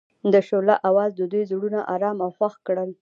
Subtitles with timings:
[0.33, 2.89] د شعله اواز د دوی زړونه ارامه او خوښ کړل.